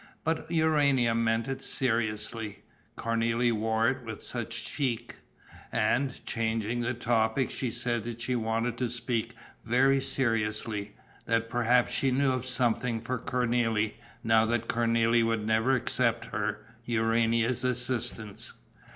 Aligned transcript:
But 0.23 0.49
Urania 0.49 1.13
meant 1.13 1.47
it 1.47 1.61
seriously: 1.61 2.63
Cornélie 2.97 3.51
wore 3.53 3.87
it 3.89 4.03
with 4.03 4.23
such 4.23 4.51
chic! 4.51 5.17
And, 5.71 6.25
changing 6.25 6.81
the 6.81 6.95
topic, 6.95 7.51
she 7.51 7.69
said 7.69 8.05
that 8.05 8.19
she 8.19 8.35
wanted 8.35 8.79
to 8.79 8.89
speak 8.89 9.35
very 9.63 10.01
seriously, 10.01 10.95
that 11.27 11.51
perhaps 11.51 11.91
she 11.91 12.09
knew 12.09 12.31
of 12.31 12.47
something 12.47 12.99
for 12.99 13.19
Cornélie, 13.19 13.93
now 14.23 14.43
that 14.47 14.67
Cornélie 14.67 15.23
would 15.23 15.45
never 15.45 15.73
accept 15.73 16.25
her, 16.25 16.65
Urania's, 16.83 17.63
assistance. 17.63 18.53